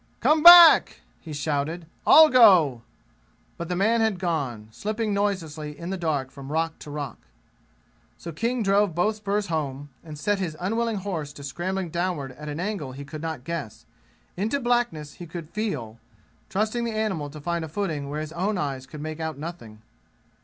"Come 0.19 0.41
back!" 0.41 1.01
he 1.19 1.31
shouted. 1.31 1.85
"I'll 2.07 2.29
go." 2.29 2.81
But 3.55 3.69
the 3.69 3.75
man 3.75 4.01
had 4.01 4.17
gone, 4.17 4.67
slipping 4.71 5.13
noiselessly 5.13 5.77
in 5.77 5.91
the 5.91 5.95
dark 5.95 6.31
from 6.31 6.51
rock 6.51 6.79
to 6.79 6.89
rock. 6.89 7.19
So 8.17 8.31
King 8.31 8.63
drove 8.63 8.95
both 8.95 9.17
spurs 9.17 9.45
home, 9.45 9.89
and 10.03 10.17
set 10.17 10.39
his 10.39 10.57
unwilling 10.59 10.95
horse 10.95 11.31
to 11.33 11.43
scrambling 11.43 11.91
downward 11.91 12.31
at 12.31 12.49
an 12.49 12.59
angle 12.59 12.93
he 12.93 13.05
could 13.05 13.21
not 13.21 13.43
guess, 13.43 13.85
into 14.35 14.59
blackness 14.59 15.13
he 15.17 15.27
could 15.27 15.51
feel, 15.51 15.99
trusting 16.49 16.83
the 16.83 16.93
animal 16.97 17.29
to 17.29 17.39
find 17.39 17.63
a 17.63 17.69
footing 17.69 18.09
where 18.09 18.21
his 18.21 18.33
own 18.33 18.57
eyes 18.57 18.87
could 18.87 19.01
make 19.01 19.19
out 19.19 19.37
nothing. 19.37 19.83